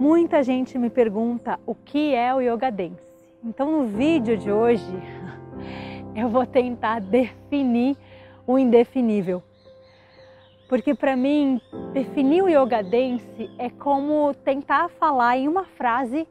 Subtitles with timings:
[0.00, 3.06] Muita gente me pergunta o que é o Yoga Dance.
[3.44, 4.82] Então, no vídeo de hoje,
[6.16, 7.98] eu vou tentar definir
[8.46, 9.42] o indefinível.
[10.70, 11.60] Porque para mim,
[11.92, 16.26] definir o Yoga Dance é como tentar falar em uma frase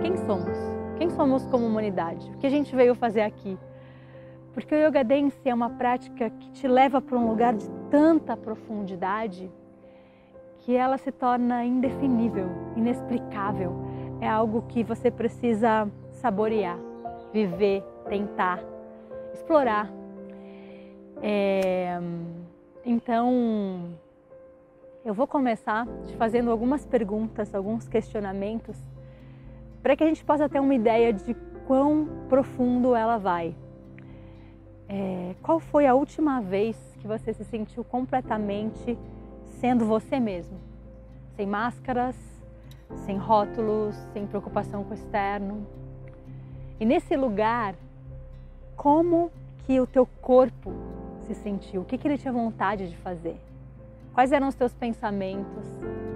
[0.00, 0.56] quem somos.
[0.96, 2.30] Quem somos como humanidade?
[2.30, 3.58] O que a gente veio fazer aqui?
[4.54, 8.36] Porque o Yoga Dance é uma prática que te leva para um lugar de tanta
[8.36, 9.50] profundidade
[10.60, 13.72] que ela se torna indefinível, inexplicável.
[14.20, 16.78] É algo que você precisa saborear,
[17.32, 18.60] viver, tentar,
[19.32, 19.90] explorar.
[21.22, 21.98] É...
[22.84, 23.90] Então,
[25.04, 28.76] eu vou começar te fazendo algumas perguntas, alguns questionamentos,
[29.82, 31.34] para que a gente possa ter uma ideia de
[31.66, 33.54] quão profundo ela vai.
[34.86, 35.34] É...
[35.42, 38.98] Qual foi a última vez que você se sentiu completamente
[39.60, 40.58] sendo você mesmo,
[41.36, 42.16] sem máscaras,
[43.04, 45.66] sem rótulos, sem preocupação com o externo.
[46.80, 47.74] E nesse lugar,
[48.74, 49.30] como
[49.66, 50.72] que o teu corpo
[51.26, 51.82] se sentiu?
[51.82, 53.36] O que, que ele tinha vontade de fazer?
[54.14, 55.66] Quais eram os teus pensamentos?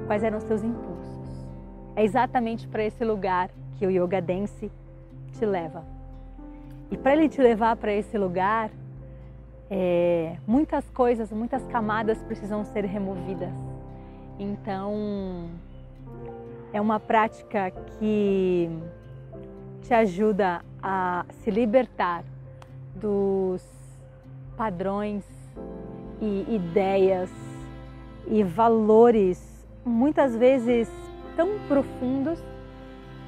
[0.06, 1.47] Quais eram os teus impulsos?
[1.95, 4.73] É exatamente para esse lugar que o Yoga Dance
[5.33, 5.84] te leva.
[6.91, 8.70] E para ele te levar para esse lugar,
[9.70, 10.04] é,
[10.46, 13.52] muitas coisas, muitas camadas precisam ser removidas.
[14.39, 15.48] Então,
[16.73, 18.68] é uma prática que
[19.83, 22.24] te ajuda a se libertar
[22.96, 23.62] dos
[24.57, 25.24] padrões
[26.20, 27.30] e ideias
[28.27, 30.91] e valores muitas vezes
[31.36, 32.39] tão profundos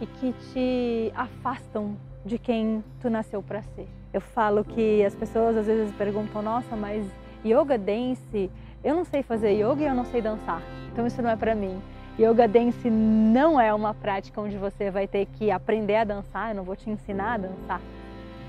[0.00, 1.96] e que te afastam
[2.26, 3.88] de quem tu nasceu para ser.
[4.12, 7.06] Eu falo que as pessoas às vezes perguntam: "Nossa, mas
[7.44, 8.50] yoga dance,
[8.82, 10.60] eu não sei fazer yoga e eu não sei dançar.
[10.92, 11.80] Então isso não é para mim".
[12.18, 16.56] Yoga dance não é uma prática onde você vai ter que aprender a dançar, eu
[16.56, 17.80] não vou te ensinar a dançar.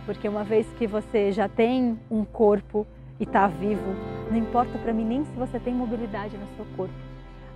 [0.05, 2.87] Porque uma vez que você já tem um corpo
[3.19, 3.93] e está vivo,
[4.31, 6.93] não importa para mim nem se você tem mobilidade no seu corpo.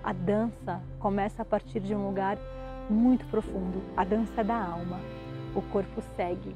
[0.03, 2.37] A dança começa a partir de um lugar
[2.89, 3.81] muito profundo.
[3.95, 4.99] A dança da alma.
[5.55, 6.55] O corpo segue.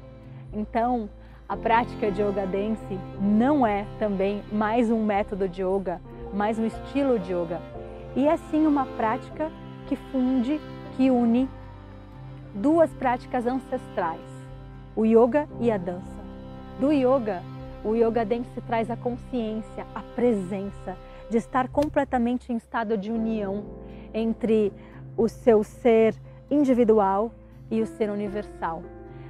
[0.52, 1.08] Então,
[1.48, 6.00] a prática de yoga dance não é também mais um método de yoga,
[6.32, 7.60] mais um estilo de yoga.
[8.16, 9.50] E é sim uma prática
[9.86, 10.60] que funde,
[10.96, 11.48] que une
[12.54, 14.20] duas práticas ancestrais,
[14.96, 16.16] o yoga e a dança.
[16.80, 17.42] Do yoga,
[17.84, 20.96] o yoga dance traz a consciência, a presença
[21.28, 23.64] de estar completamente em estado de união
[24.14, 24.72] entre
[25.16, 26.14] o seu ser
[26.50, 27.30] individual
[27.70, 28.82] e o ser universal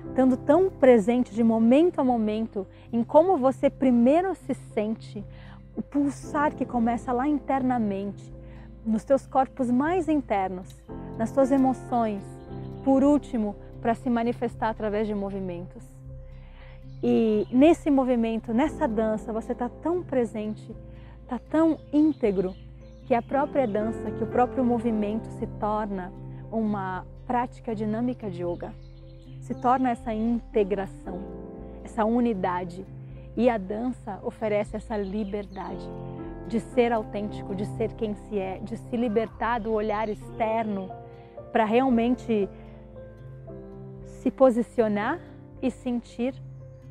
[0.08, 5.24] estando tão presente de momento a momento em como você primeiro se sente,
[5.74, 8.32] o pulsar que começa lá internamente,
[8.84, 10.82] nos teus corpos mais internos,
[11.18, 12.22] nas tuas emoções,
[12.84, 15.82] por último, para se manifestar através de movimentos.
[17.02, 20.74] E nesse movimento, nessa dança, você está tão presente,
[21.22, 22.54] está tão íntegro,
[23.06, 26.12] que a própria dança, que o próprio movimento se torna
[26.50, 28.72] uma prática dinâmica de yoga
[29.40, 31.20] se torna essa integração,
[31.84, 32.84] essa unidade.
[33.36, 35.88] E a dança oferece essa liberdade
[36.48, 40.90] de ser autêntico, de ser quem se é, de se libertar do olhar externo
[41.52, 42.48] para realmente
[44.04, 45.20] se posicionar
[45.62, 46.34] e sentir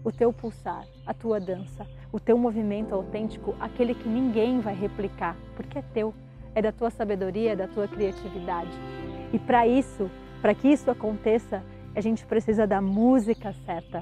[0.03, 5.35] o teu pulsar, a tua dança, o teu movimento autêntico, aquele que ninguém vai replicar,
[5.55, 6.13] porque é teu,
[6.53, 8.71] é da tua sabedoria, é da tua criatividade.
[9.35, 10.09] E para isso,
[10.41, 11.61] para que isso aconteça,
[11.93, 14.01] a gente precisa da música certa,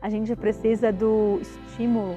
[0.00, 2.16] a gente precisa do estímulo.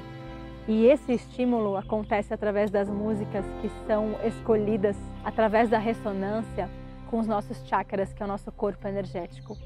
[0.67, 6.69] E esse estímulo acontece através das músicas que são escolhidas através da ressonância
[7.09, 9.57] com os nossos chakras, que é o nosso corpo energético.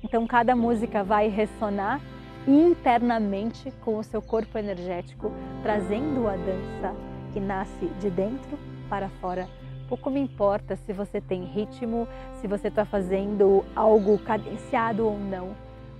[0.00, 2.00] Então, cada música vai ressonar
[2.46, 5.32] internamente com o seu corpo energético,
[5.64, 6.94] trazendo a dança
[7.32, 8.56] que nasce de dentro
[8.88, 9.48] para fora
[9.90, 12.06] Pouco me importa se você tem ritmo,
[12.40, 15.48] se você está fazendo algo cadenciado ou não.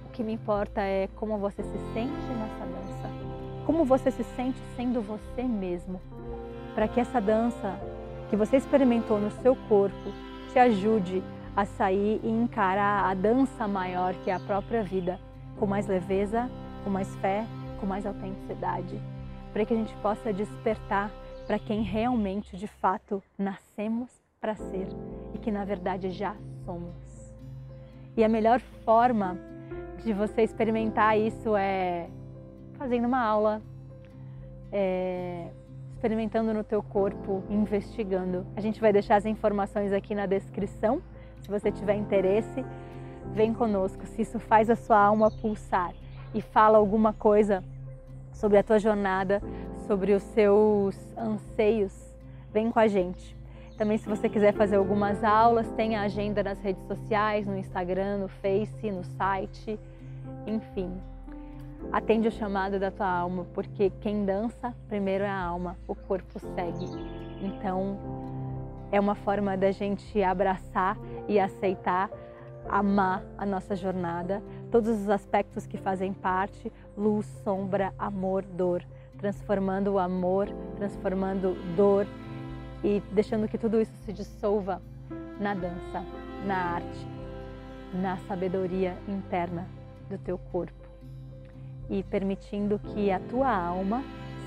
[0.06, 3.10] O que me importa é como você se sente nessa dança.
[3.66, 6.00] Como você se sente sendo você mesmo.
[6.72, 7.80] Para que essa dança
[8.30, 10.12] que você experimentou no seu corpo
[10.52, 11.20] te ajude
[11.56, 15.18] a sair e encarar a dança maior que é a própria vida
[15.58, 16.48] com mais leveza,
[16.84, 17.44] com mais fé,
[17.80, 19.00] com mais autenticidade,
[19.52, 21.10] para que a gente possa despertar
[21.50, 24.08] para quem realmente, de fato, nascemos
[24.40, 24.86] para ser
[25.34, 27.34] e que na verdade já somos.
[28.16, 29.36] E a melhor forma
[30.04, 32.08] de você experimentar isso é
[32.74, 33.60] fazendo uma aula,
[34.70, 35.48] é,
[35.92, 38.46] experimentando no teu corpo, investigando.
[38.54, 41.02] A gente vai deixar as informações aqui na descrição,
[41.40, 42.64] se você tiver interesse,
[43.34, 44.06] vem conosco.
[44.06, 45.92] Se isso faz a sua alma pulsar
[46.32, 47.64] e fala alguma coisa
[48.32, 49.42] sobre a tua jornada,
[49.90, 51.92] sobre os seus anseios,
[52.52, 53.36] vem com a gente.
[53.76, 58.18] Também se você quiser fazer algumas aulas, tem a agenda nas redes sociais, no Instagram,
[58.18, 59.80] no Face, no site,
[60.46, 60.92] enfim.
[61.90, 66.38] Atende o chamado da tua alma, porque quem dança primeiro é a alma, o corpo
[66.38, 66.86] segue.
[67.42, 67.98] Então,
[68.92, 70.96] é uma forma da gente abraçar
[71.26, 72.08] e aceitar,
[72.68, 74.40] amar a nossa jornada,
[74.70, 78.84] todos os aspectos que fazem parte, luz, sombra, amor, dor,
[79.20, 82.06] transformando o amor, transformando dor
[82.82, 84.80] e deixando que tudo isso se dissolva
[85.38, 86.02] na dança,
[86.46, 87.06] na arte,
[87.92, 89.68] na sabedoria interna
[90.08, 90.88] do teu corpo
[91.90, 94.02] e permitindo que a tua alma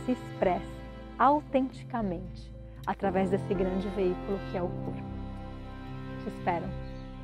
[0.06, 0.82] se expresse
[1.20, 2.52] autenticamente
[2.86, 5.04] através desse grande veículo que é o corpo.
[6.24, 6.66] Te espero.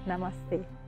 [0.06, 0.79] Namastê.